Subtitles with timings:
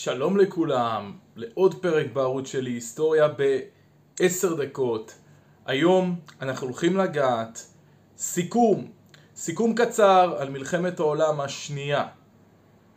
[0.00, 3.28] שלום לכולם, לעוד פרק בערוץ שלי, היסטוריה
[4.18, 5.14] בעשר דקות.
[5.66, 7.66] היום אנחנו הולכים לגעת
[8.18, 8.90] סיכום,
[9.36, 12.06] סיכום קצר על מלחמת העולם השנייה.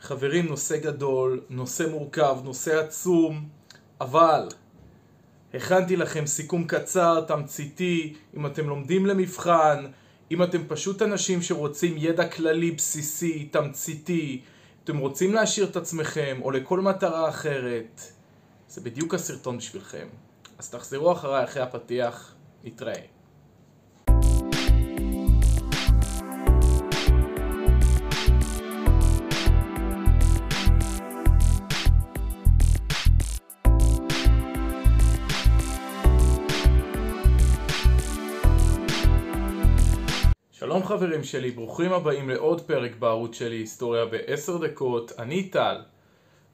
[0.01, 3.49] חברים, נושא גדול, נושא מורכב, נושא עצום,
[4.01, 4.47] אבל
[5.53, 9.85] הכנתי לכם סיכום קצר, תמציתי, אם אתם לומדים למבחן,
[10.31, 14.41] אם אתם פשוט אנשים שרוצים ידע כללי בסיסי, תמציתי,
[14.83, 18.01] אתם רוצים להשאיר את עצמכם, או לכל מטרה אחרת,
[18.67, 20.07] זה בדיוק הסרטון בשבילכם.
[20.57, 23.20] אז תחזרו אחריי אחרי הפתיח, נתראה.
[40.71, 45.81] שלום חברים שלי, ברוכים הבאים לעוד פרק בערוץ שלי, היסטוריה בעשר דקות, אני טל,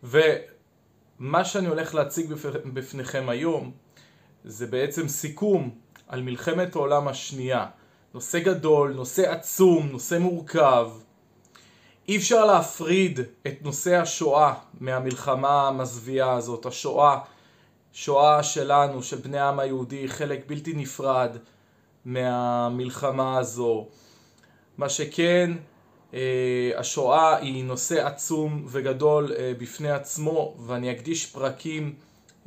[0.04, 2.34] ומה שאני הולך להציג
[2.74, 3.72] בפניכם היום
[4.44, 5.70] זה בעצם סיכום
[6.08, 7.66] על מלחמת העולם השנייה.
[8.14, 10.90] נושא גדול, נושא עצום, נושא מורכב.
[12.08, 16.66] אי אפשר להפריד את נושא השואה מהמלחמה המזוויעה הזאת.
[16.66, 17.20] השואה,
[17.94, 21.38] שואה שלנו, של בני העם היהודי, חלק בלתי נפרד
[22.06, 23.88] מהמלחמה הזו.
[24.78, 25.52] מה שכן,
[26.14, 31.94] אה, השואה היא נושא עצום וגדול אה, בפני עצמו, ואני אקדיש פרקים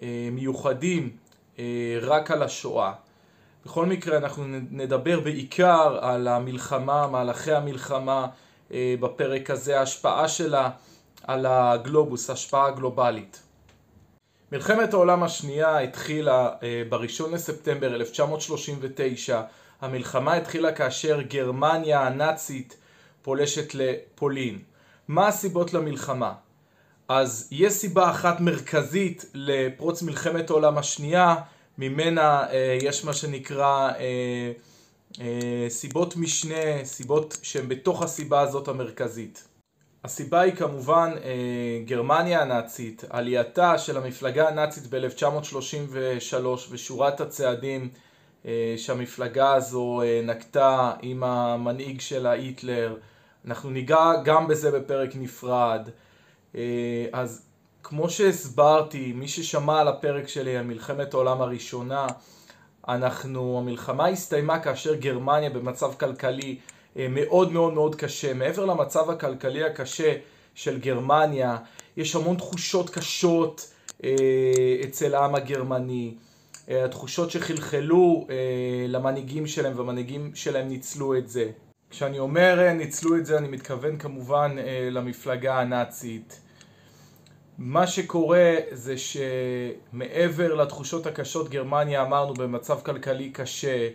[0.03, 1.11] אה, מיוחדים
[2.03, 2.93] רק על השואה.
[3.67, 8.27] בכל מקרה אנחנו נדבר בעיקר על המלחמה, מהלכי המלחמה
[8.71, 10.71] בפרק הזה, ההשפעה שלה
[11.23, 13.43] על הגלובוס, השפעה גלובלית.
[14.53, 16.51] מלחמת העולם השנייה התחילה
[16.89, 19.41] ב-1 לספטמבר 1939
[19.81, 22.77] המלחמה התחילה כאשר גרמניה הנאצית
[23.23, 24.59] פולשת לפולין.
[25.09, 26.33] מה הסיבות למלחמה?
[27.09, 31.37] אז יש סיבה אחת מרכזית לפרוץ מלחמת העולם השנייה,
[31.79, 34.53] ממנה אה, יש מה שנקרא אה,
[35.21, 39.45] אה, סיבות משנה, סיבות שהן בתוך הסיבה הזאת המרכזית.
[40.05, 41.31] הסיבה היא כמובן אה,
[41.85, 47.89] גרמניה הנאצית, עלייתה של המפלגה הנאצית ב-1933 ושורת הצעדים
[48.77, 52.97] שהמפלגה הזו אה, נקטה עם המנהיג שלה היטלר.
[53.47, 55.89] אנחנו ניגע גם בזה בפרק נפרד.
[56.55, 57.43] אה, אז
[57.83, 62.07] כמו שהסברתי, מי ששמע על הפרק שלי על מלחמת העולם הראשונה,
[62.89, 66.59] אנחנו, המלחמה הסתיימה כאשר גרמניה במצב כלכלי
[66.97, 68.35] מאוד מאוד מאוד קשה.
[68.35, 70.17] מעבר למצב הכלכלי הקשה
[70.55, 71.57] של גרמניה,
[71.97, 73.73] יש המון תחושות קשות
[74.85, 76.15] אצל העם הגרמני.
[76.71, 78.37] אה, התחושות שחלחלו אה,
[78.89, 81.51] למנהיגים שלהם והמנהיגים שלהם ניצלו את זה.
[81.91, 84.57] כשאני אומר אה, ניצלו את זה אני מתכוון כמובן
[84.91, 86.41] למפלגה הנאצית.
[87.59, 93.89] מה שקורה זה שמעבר לתחושות הקשות גרמניה אמרנו במצב כלכלי קשה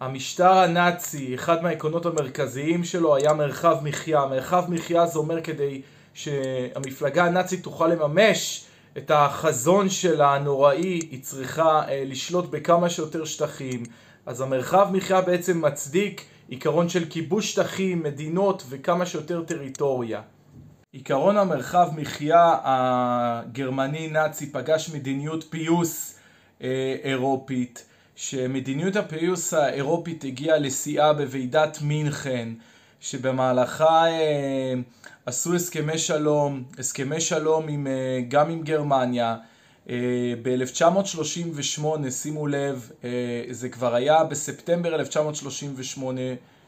[0.00, 4.26] המשטר הנאצי, אחד מהעקרונות המרכזיים שלו היה מרחב מחיה.
[4.26, 5.82] מרחב מחיה זה אומר כדי
[6.14, 8.66] שהמפלגה הנאצית תוכל לממש
[8.98, 13.82] את החזון שלה הנוראי, היא צריכה אה, לשלוט בכמה שיותר שטחים.
[14.26, 20.20] אז המרחב מחיה בעצם מצדיק עיקרון של כיבוש שטחים, מדינות וכמה שיותר טריטוריה.
[20.92, 26.18] עיקרון המרחב מחיה הגרמני-נאצי פגש מדיניות פיוס
[26.62, 27.84] אה, אירופית,
[28.16, 32.48] שמדיניות הפיוס האירופית הגיעה לשיאה בוועידת מינכן,
[33.00, 34.74] שבמהלכה אה,
[35.26, 39.36] עשו הסכמי שלום, הסכמי שלום עם, אה, גם עם גרמניה.
[39.90, 39.96] אה,
[40.42, 43.10] ב-1938, שימו לב, אה,
[43.50, 46.20] זה כבר היה בספטמבר 1938,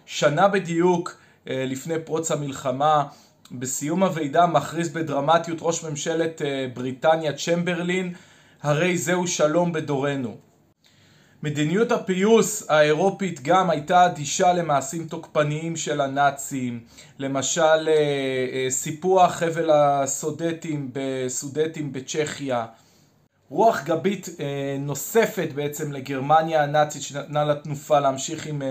[0.06, 3.05] שנה בדיוק לפני פרוץ המלחמה.
[3.53, 6.43] בסיום הוועידה מכריז בדרמטיות ראש ממשלת
[6.75, 8.15] בריטניה צ'מברלין,
[8.62, 10.37] הרי זהו שלום בדורנו.
[11.43, 16.81] מדיניות הפיוס האירופית גם הייתה אדישה למעשים תוקפניים של הנאצים,
[17.19, 17.93] למשל אה,
[18.53, 22.67] אה, סיפוח חבל הסודטים בסודטים בצ'כיה.
[23.50, 28.62] רוח גבית אה, נוספת בעצם לגרמניה הנאצית שנתנה לה תנופה להמשיך עם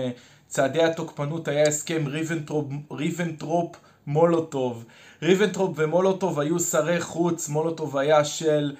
[0.46, 3.76] צעדי התוקפנות היה הסכם ריבנטרופ, ריבנטרופ
[4.06, 4.84] מולוטוב.
[5.22, 8.74] ריבנטרופ ומולוטוב היו שרי חוץ, מולוטוב היה של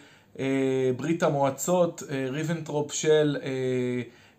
[0.97, 3.49] ברית המועצות, אה, ריבנטרופ של אה,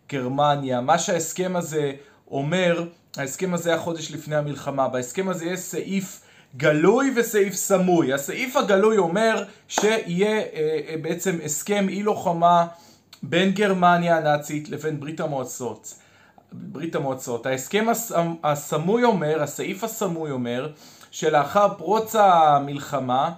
[0.09, 0.81] גרמניה.
[0.81, 1.91] מה שההסכם הזה
[2.31, 2.83] אומר,
[3.17, 4.87] ההסכם הזה היה חודש לפני המלחמה.
[4.87, 6.21] בהסכם הזה יש סעיף
[6.57, 8.13] גלוי וסעיף סמוי.
[8.13, 10.41] הסעיף הגלוי אומר שיהיה
[11.01, 12.67] בעצם הסכם אי לוחמה
[13.23, 15.93] בין גרמניה הנאצית לבין ברית המועצות.
[16.51, 17.45] ברית המועצות.
[17.45, 17.85] ההסכם
[18.43, 20.71] הסמוי אומר, הסעיף הסמוי אומר,
[21.11, 23.31] שלאחר פרוץ המלחמה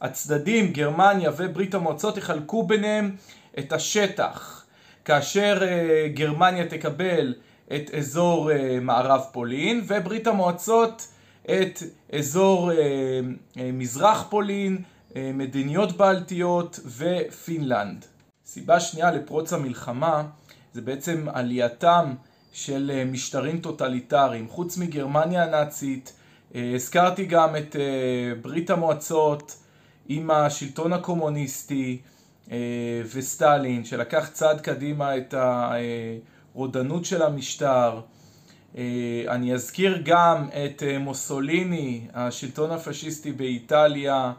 [0.00, 3.16] הצדדים, גרמניה וברית המועצות, יחלקו ביניהם
[3.58, 4.64] את השטח.
[5.04, 7.34] כאשר אה, גרמניה תקבל
[7.74, 11.08] את אזור אה, מערב פולין וברית המועצות
[11.44, 11.82] את
[12.18, 13.20] אזור אה,
[13.72, 14.82] מזרח פולין,
[15.34, 18.04] מדינות בלטיות ופינלנד.
[18.44, 20.22] סיבה שנייה לפרוץ המלחמה
[20.72, 22.14] זה בעצם עלייתם
[22.52, 24.48] של משטרים טוטליטריים.
[24.48, 26.12] חוץ מגרמניה הנאצית,
[26.54, 27.76] הזכרתי גם את
[28.42, 29.56] ברית המועצות
[30.08, 31.98] עם השלטון הקומוניסטי,
[32.50, 32.56] אה,
[33.14, 35.34] וסטלין, שלקח צעד קדימה את
[36.54, 38.00] הרודנות של המשטר.
[38.76, 44.32] אה, אני אזכיר גם את אה, מוסוליני, השלטון הפשיסטי באיטליה,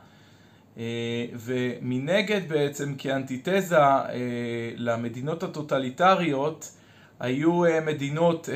[1.33, 3.77] ומנגד בעצם כאנטיתזה
[4.75, 6.71] למדינות הטוטליטריות
[7.19, 8.50] היו מדינות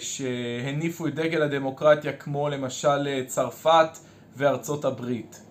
[0.00, 3.98] שהניפו את דגל הדמוקרטיה כמו למשל צרפת
[4.36, 5.43] וארצות הברית.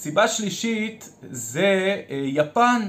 [0.00, 2.88] סיבה שלישית זה אה, יפן.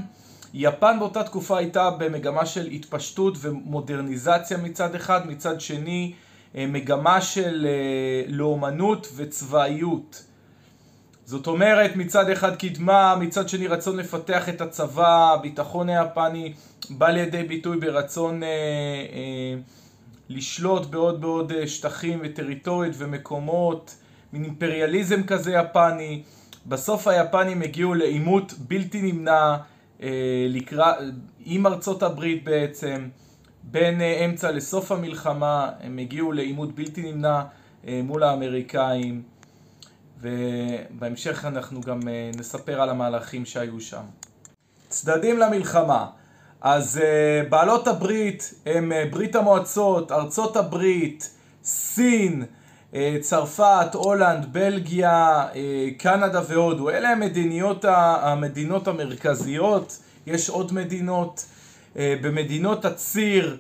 [0.54, 6.14] יפן באותה תקופה הייתה במגמה של התפשטות ומודרניזציה מצד אחד, מצד שני
[6.56, 10.24] אה, מגמה של אה, לאומנות וצבאיות.
[11.26, 16.54] זאת אומרת מצד אחד קדמה, מצד שני רצון לפתח את הצבא, הביטחון היפני
[16.90, 19.56] בא לידי ביטוי ברצון אה, אה,
[20.30, 23.96] לשלוט בעוד בעוד שטחים וטריטוריות ומקומות,
[24.34, 26.24] מין אימפריאליזם כזה יפני.
[26.70, 29.58] בסוף היפנים הגיעו לעימות בלתי נמנע
[30.04, 30.10] אה,
[30.50, 30.94] לקרא,
[31.46, 33.08] עם ארצות הברית בעצם,
[33.64, 37.44] בין אה, אמצע לסוף המלחמה הם הגיעו לעימות בלתי נמנע
[37.88, 39.22] אה, מול האמריקאים
[40.22, 42.00] ובהמשך אנחנו גם
[42.38, 44.04] נספר על המהלכים שהיו שם.
[44.90, 46.08] צדדים למלחמה
[46.62, 47.02] אז
[47.50, 52.46] בעלות הברית הם ברית המועצות, ארצות הברית, סין,
[53.20, 56.90] צרפת, הולנד, בלגיה, אה, קנדה והודו.
[56.90, 57.86] אלה המדיניות,
[58.22, 60.00] המדינות המרכזיות.
[60.28, 61.46] יש עוד מדינות.
[61.98, 63.58] אה, במדינות הציר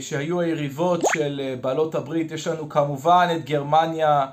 [0.00, 4.26] שהיו היריבות של בעלות הברית יש לנו כמובן את גרמניה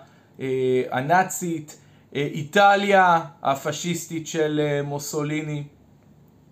[0.92, 1.78] הנאצית,
[2.16, 5.64] איטליה הפשיסטית של מוסוליני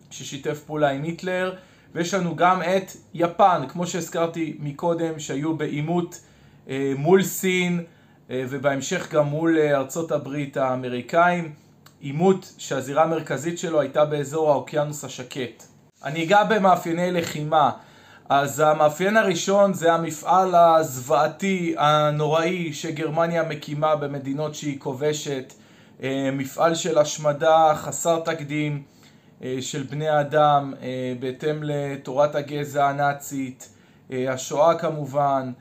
[0.10, 1.56] ששיתף פעולה עם היטלר
[1.96, 6.31] ויש לנו גם את יפן, כמו שהזכרתי מקודם, שהיו בעימות אה,
[6.98, 7.84] מול סין
[8.31, 11.54] אה, ובהמשך גם מול אה, ארצות הברית האמריקאים,
[12.00, 15.63] עימות שהזירה המרכזית שלו הייתה באזור האוקיינוס השקט.
[16.04, 17.72] אני אגע במאפייני לחימה.
[18.30, 25.54] אז המאפיין הראשון זה המפעל הזוועתי, הנוראי, שגרמניה מקימה במדינות שהיא כובשת.
[26.34, 28.84] מפעל של השמדה חסר תקדים
[29.60, 30.74] של בני אדם
[31.19, 33.69] בהתאם לתורת הגזע הנאצית,
[34.10, 35.52] השואה כמובן,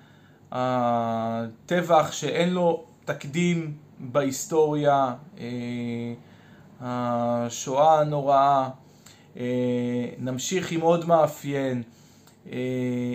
[0.53, 5.45] הטבח שאין לו תקדים בהיסטוריה, אה,
[6.81, 8.69] השואה הנוראה.
[9.37, 9.45] אה,
[10.19, 11.83] נמשיך עם עוד מאפיין,
[12.53, 12.59] אה,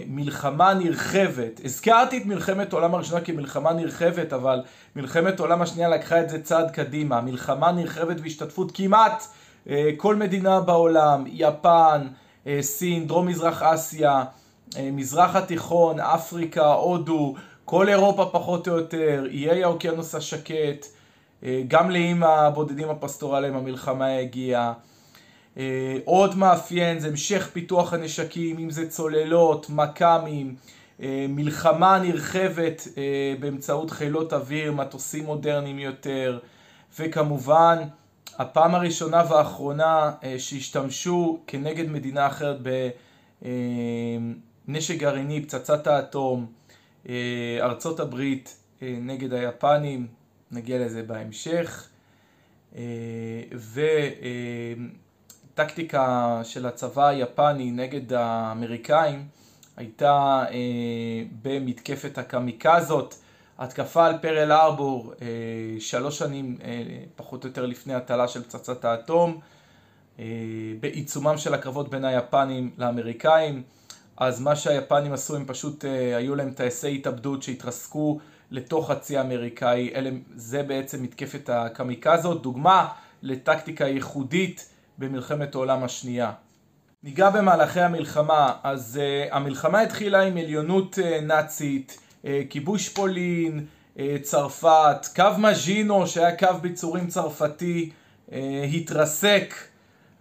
[0.07, 1.61] מלחמה נרחבת.
[1.63, 4.61] הזכרתי את מלחמת העולם הראשונה כמלחמה נרחבת, אבל
[4.95, 7.21] מלחמת העולם השנייה לקחה את זה צעד קדימה.
[7.21, 9.23] מלחמה נרחבת והשתתפות כמעט
[9.97, 12.07] כל מדינה בעולם, יפן,
[12.61, 14.23] סין, דרום מזרח אסיה,
[14.91, 17.35] מזרח התיכון, אפריקה, הודו,
[17.65, 20.85] כל אירופה פחות או יותר, איי האוקיינוס השקט,
[21.43, 24.73] אה, גם לאיים הבודדים הפסטורליים המלחמה הגיעה.
[25.57, 30.55] אה, עוד מאפיין זה המשך פיתוח הנשקים, אם זה צוללות, מכ"מים,
[31.29, 32.87] מלחמה נרחבת
[33.39, 36.39] באמצעות חילות אוויר, מטוסים מודרניים יותר,
[36.99, 37.77] וכמובן
[38.37, 42.89] הפעם הראשונה והאחרונה שהשתמשו כנגד מדינה אחרת ב...
[44.67, 46.45] נשק גרעיני, פצצת האטום,
[47.09, 50.07] אה, ארצות הברית אה, נגד היפנים,
[50.51, 51.87] נגיע לזה בהמשך,
[52.75, 52.81] אה,
[55.53, 59.27] וטקטיקה של הצבא היפני נגד האמריקאים
[59.77, 60.45] הייתה
[61.41, 63.19] במתקפת הקמיקזות,
[63.57, 65.13] התקפה על פרל ארבור
[65.79, 66.57] שלוש שנים
[67.15, 69.39] פחות או יותר לפני הטלה של פצצת האטום,
[70.79, 73.63] בעיצומם של הקרבות בין היפנים לאמריקאים.
[74.17, 78.19] אז מה שהיפנים עשו, הם פשוט, אה, היו להם טייסי התאבדות שהתרסקו
[78.51, 82.87] לתוך הצי האמריקאי, אלה, זה בעצם מתקפת הקמיקזות, דוגמה
[83.23, 86.31] לטקטיקה ייחודית במלחמת העולם השנייה.
[87.03, 93.99] ניגע במהלכי המלחמה, אז uh, המלחמה התחילה עם עליונות uh, נאצית, uh, כיבוש פולין, uh,
[94.21, 97.89] צרפת, קו מז'ינו שהיה קו ביצורים צרפתי,
[98.29, 98.33] uh,
[98.73, 99.53] התרסק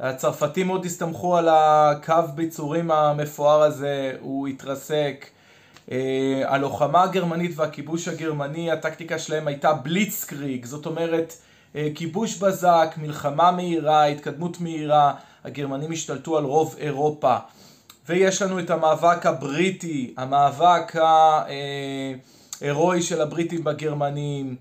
[0.00, 5.26] הצרפתים מאוד הסתמכו על הקו ביצורים המפואר הזה, הוא התרסק.
[5.90, 11.34] אה, הלוחמה הגרמנית והכיבוש הגרמני, הטקטיקה שלהם הייתה בליצקריג, זאת אומרת
[11.94, 17.36] כיבוש בזק, מלחמה מהירה, התקדמות מהירה, הגרמנים השתלטו על רוב אירופה.
[18.08, 20.92] ויש לנו את המאבק הבריטי, המאבק
[22.60, 24.56] ההירואי של הבריטים בגרמנים.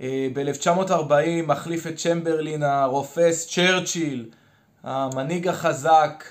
[0.00, 4.26] ב-1940 מחליף את צ'מברלין הרופס צ'רצ'יל,
[4.84, 6.24] המנהיג החזק.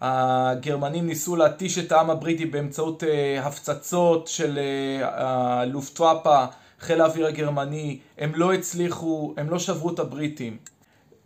[0.00, 3.02] הגרמנים ניסו להתיש את העם הבריטי באמצעות
[3.42, 4.58] הפצצות של
[5.02, 6.44] הלופטראפה,
[6.80, 7.98] חיל האוויר הגרמני.
[8.18, 10.56] הם לא הצליחו, הם לא שברו את הבריטים.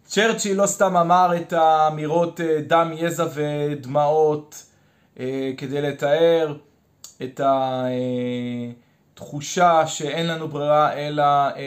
[0.04, 4.66] צ'רצ'יל לא סתם אמר את האמירות דם, יזע ודמעות
[5.56, 6.56] כדי לתאר
[7.22, 7.40] את
[9.14, 11.24] התחושה שאין לנו ברירה אלא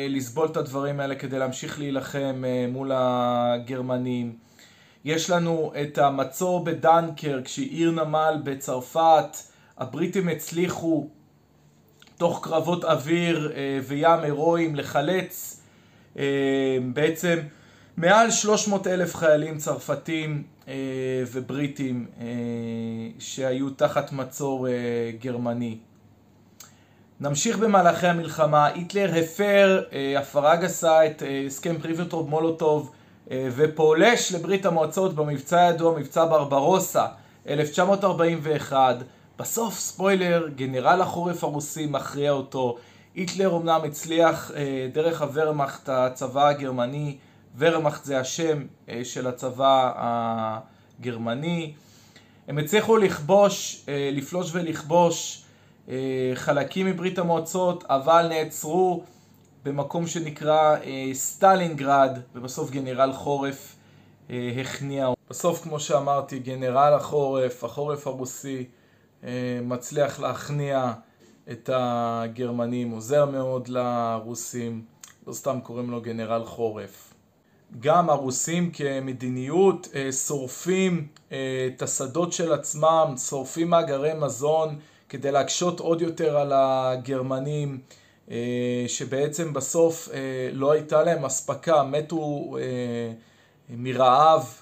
[0.10, 4.47] לסבול את הדברים האלה כדי להמשיך להילחם מול הגרמנים.
[5.08, 9.38] יש לנו את המצור בדנקרק שהיא עיר נמל בצרפת,
[9.78, 11.08] הבריטים הצליחו
[12.18, 13.52] תוך קרבות אוויר
[13.88, 15.62] וים הירואיים לחלץ
[16.94, 17.40] בעצם
[17.98, 20.44] מעל 300 אלף חיילים צרפתים
[21.32, 22.06] ובריטים
[23.20, 24.68] שהיו תחת מצור
[25.22, 25.78] גרמני.
[27.20, 29.84] נמשיך במהלכי המלחמה, היטלר הפר
[30.20, 32.92] הפרה גסה את הסכם ריבנטרופ מולוטוב
[33.32, 37.06] ופולש לברית המועצות במבצע הידוע, מבצע ברברוסה
[37.50, 38.96] 1941
[39.40, 42.78] בסוף, ספוילר, גנרל החורף הרוסי מכריע אותו.
[43.16, 44.52] היטלר אמנם הצליח
[44.94, 47.18] דרך הוורמאכט, הצבא הגרמני
[47.58, 48.64] וורמאכט זה השם
[49.04, 51.74] של הצבא הגרמני.
[52.48, 55.44] הם הצליחו לכבוש, לפלוש ולכבוש
[56.36, 59.04] חלקים מברית המועצות אבל נעצרו
[59.66, 60.76] במקום שנקרא
[61.14, 63.76] סטלינגרד ובסוף גנרל חורף
[64.62, 65.10] הכניע.
[65.30, 68.66] בסוף כמו שאמרתי גנרל החורף, החורף הרוסי
[69.62, 70.94] מצליח להכניע
[71.52, 74.82] את הגרמנים, עוזר מאוד לרוסים,
[75.28, 77.14] לא סתם קוראים לו גנרל חורף.
[77.80, 79.88] גם הרוסים כמדיניות
[80.28, 84.76] שורפים את השדות של עצמם, שורפים מאגרי מזון
[85.10, 87.80] כדי להקשות עוד יותר על הגרמנים
[88.88, 90.10] שבעצם בסוף
[90.54, 92.56] לא הייתה להם אספקה, מתו
[93.70, 94.62] מרעב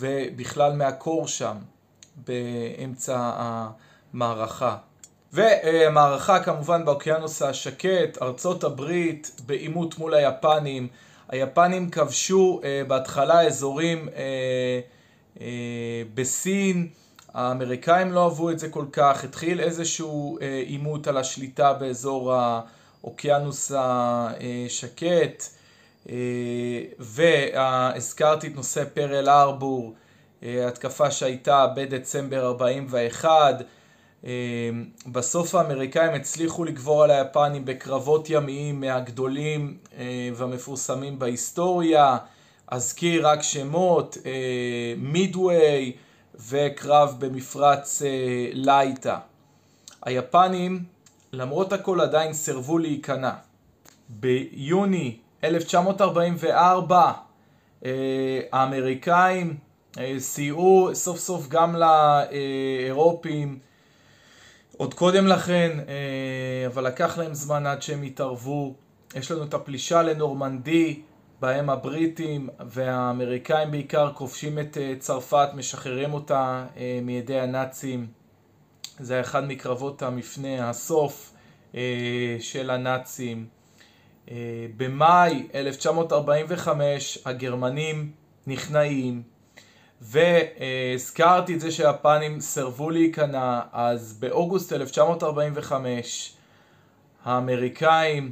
[0.00, 1.56] ובכלל מהקור שם
[2.26, 3.32] באמצע
[4.14, 4.76] המערכה.
[5.32, 10.88] ומערכה כמובן באוקיינוס השקט, ארצות הברית בעימות מול היפנים,
[11.28, 14.08] היפנים כבשו בהתחלה אזורים
[16.14, 16.88] בסין,
[17.34, 25.44] האמריקאים לא אהבו את זה כל כך, התחיל איזשהו עימות על השליטה באזור האוקיינוס השקט
[26.98, 29.94] והזכרתי את נושא פרל ארבור,
[30.42, 33.62] התקפה שהייתה בדצמבר 41
[35.06, 39.76] בסוף האמריקאים הצליחו לגבור על היפנים בקרבות ימיים מהגדולים
[40.34, 42.16] והמפורסמים בהיסטוריה.
[42.68, 44.16] אזכיר רק שמות,
[44.96, 45.92] מידווי
[46.48, 48.02] וקרב במפרץ
[48.52, 49.18] לייטה.
[50.02, 50.84] היפנים
[51.32, 53.32] למרות הכל עדיין סרבו להיכנע.
[54.08, 57.12] ביוני 1944
[58.52, 59.56] האמריקאים
[60.18, 63.58] סייעו סוף סוף גם לאירופים
[64.76, 65.78] עוד קודם לכן,
[66.66, 68.74] אבל לקח להם זמן עד שהם התערבו.
[69.14, 71.00] יש לנו את הפלישה לנורמנדי
[71.42, 76.66] בהם הבריטים והאמריקאים בעיקר כובשים את צרפת, משחררים אותה
[77.02, 78.06] מידי הנאצים.
[78.98, 81.34] זה אחד מקרבות המפנה, הסוף
[82.40, 83.46] של הנאצים.
[84.76, 88.10] במאי 1945 הגרמנים
[88.46, 89.22] נכנעים
[90.00, 96.32] והזכרתי את זה שהיפנים סרבו להיכנע אז באוגוסט 1945
[97.24, 98.30] האמריקאים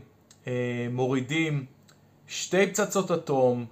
[0.90, 1.66] מורידים
[2.30, 3.66] שתי פצצות אטום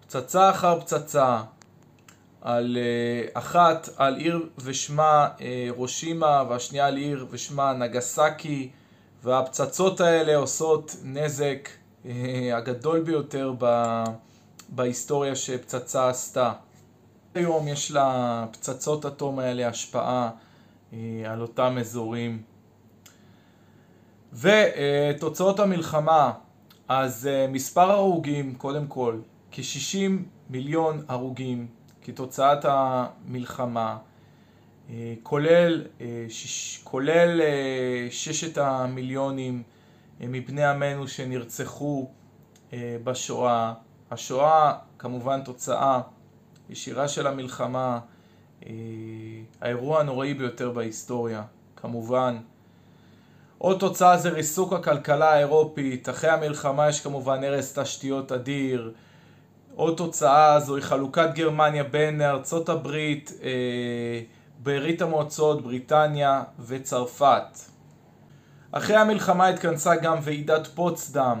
[0.00, 1.42] פצצה אחר פצצה
[2.40, 2.78] על
[3.34, 5.28] אחת על עיר ושמה
[5.68, 8.70] רושימה והשנייה על עיר ושמה נגסקי
[9.22, 11.68] והפצצות האלה עושות נזק
[12.54, 13.52] הגדול ביותר
[14.68, 16.52] בהיסטוריה שפצצה עשתה.
[17.34, 20.30] היום יש לפצצות אטום האלה השפעה
[21.26, 22.42] על אותם אזורים.
[24.32, 26.32] ותוצאות המלחמה
[26.88, 29.18] אז מספר הרוגים קודם כל
[29.52, 30.10] כ-60
[30.50, 31.66] מיליון הרוגים
[32.02, 33.98] כתוצאת המלחמה
[35.22, 35.86] כולל,
[36.84, 37.40] כולל
[38.10, 39.62] ששת המיליונים
[40.20, 42.10] מבני עמנו שנרצחו
[42.74, 43.74] בשואה.
[44.10, 46.00] השואה כמובן תוצאה
[46.70, 48.00] ישירה של המלחמה
[49.60, 51.42] האירוע הנוראי ביותר בהיסטוריה
[51.76, 52.38] כמובן
[53.58, 58.92] עוד תוצאה זה ריסוק הכלכלה האירופית, אחרי המלחמה יש כמובן הרס תשתיות אדיר.
[59.74, 64.20] עוד תוצאה זוהי חלוקת גרמניה בין ארצות הברית, אה,
[64.62, 67.58] ברית המועצות, בריטניה וצרפת.
[68.72, 71.38] אחרי המלחמה התכנסה גם ועידת פוצדם,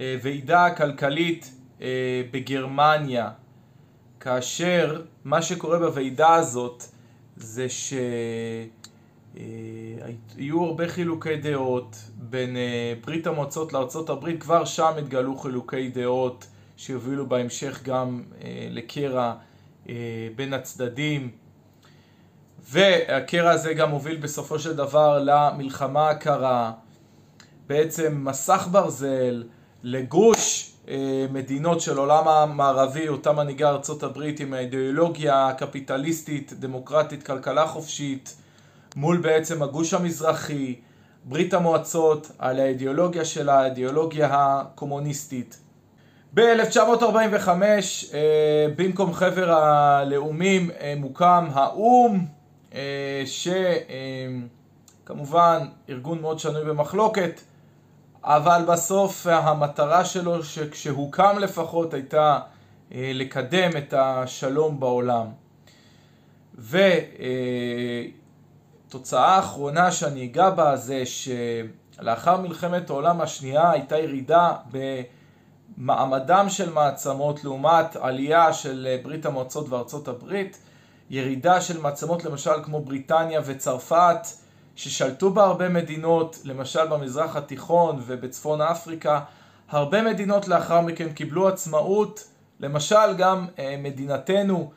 [0.00, 1.86] אה, ועידה כלכלית אה,
[2.30, 3.30] בגרמניה,
[4.20, 6.84] כאשר מה שקורה בוועידה הזאת
[7.36, 8.79] זה שהיו
[9.36, 9.42] אה,
[10.50, 12.56] הרבה חילוקי דעות בין
[13.04, 16.46] ברית המועצות לארצות הברית, כבר שם התגלו חילוקי דעות
[16.76, 18.22] שיובילו בהמשך גם
[18.70, 19.34] לקרע
[20.36, 21.30] בין הצדדים.
[22.72, 26.72] והקרע הזה גם הוביל בסופו של דבר למלחמה הקרה,
[27.66, 29.44] בעצם מסך ברזל
[29.82, 37.66] לגוש אה, מדינות של עולם המערבי, אותה מנהיגה ארצות הברית עם האידיאולוגיה הקפיטליסטית, דמוקרטית, כלכלה
[37.66, 38.36] חופשית,
[38.96, 40.76] מול בעצם הגוש המזרחי,
[41.24, 45.60] ברית המועצות, על האידיאולוגיה שלה, האידיאולוגיה הקומוניסטית.
[46.34, 52.26] ב-1945, אה, במקום חבר הלאומים, אה, מוקם האו"ם,
[55.04, 57.40] שכמובן ארגון מאוד שנוי במחלוקת,
[58.24, 62.38] אבל בסוף המטרה שלו, שכשהוקם לפחות, הייתה
[62.94, 65.26] אה, לקדם את השלום בעולם.
[68.90, 74.52] ותוצאה האחרונה שאני אגע בה זה שלאחר מלחמת העולם השנייה הייתה ירידה
[75.76, 80.58] במעמדם של מעצמות לעומת עלייה של ברית המועצות וארצות הברית,
[81.10, 84.26] ירידה של מעצמות למשל כמו בריטניה וצרפת,
[84.76, 89.20] ששלטו בה הרבה מדינות, למשל במזרח התיכון ובצפון אפריקה,
[89.68, 92.24] הרבה מדינות לאחר מכן קיבלו עצמאות,
[92.60, 94.70] למשל גם אה, מדינתנו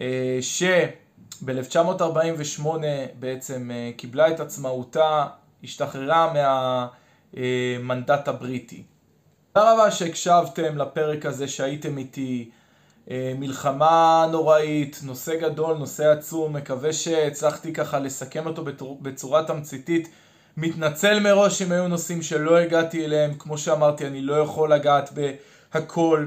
[0.00, 0.38] אה,
[1.40, 2.66] שב-1948
[3.18, 5.26] בעצם אה, קיבלה את עצמאותה,
[5.64, 6.32] השתחררה
[7.34, 8.82] מהמנדט הבריטי.
[9.52, 12.50] תודה רבה שהקשבתם לפרק הזה שהייתם איתי.
[13.10, 18.64] אה, מלחמה נוראית, נושא גדול, נושא עצום, מקווה שהצלחתי ככה לסכם אותו
[19.02, 20.08] בצורה תמציתית.
[20.56, 25.10] מתנצל מראש אם היו נושאים שלא הגעתי אליהם, כמו שאמרתי אני לא יכול לגעת
[25.72, 26.26] בהכל,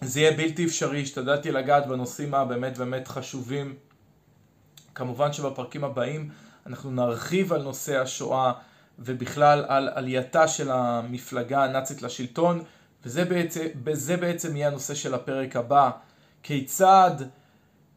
[0.00, 3.74] זה יהיה בלתי אפשרי, השתדלתי לגעת בנושאים הבאמת באמת חשובים.
[5.00, 6.30] כמובן שבפרקים הבאים
[6.66, 8.52] אנחנו נרחיב על נושא השואה
[8.98, 12.62] ובכלל על עלייתה של המפלגה הנאצית לשלטון.
[13.04, 13.66] וזה בעצם,
[14.20, 15.90] בעצם יהיה הנושא של הפרק הבא,
[16.42, 17.10] כיצד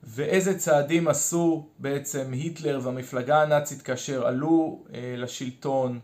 [0.03, 5.99] ואיזה צעדים עשו בעצם היטלר והמפלגה הנאצית כאשר עלו אה, לשלטון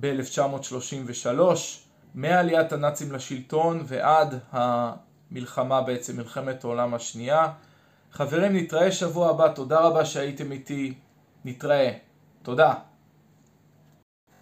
[0.00, 1.40] ב-1933,
[2.14, 7.52] מעליית הנאצים לשלטון ועד המלחמה בעצם, מלחמת העולם השנייה.
[8.12, 10.94] חברים, נתראה שבוע הבא, תודה רבה שהייתם איתי,
[11.44, 11.92] נתראה.
[12.42, 12.74] תודה.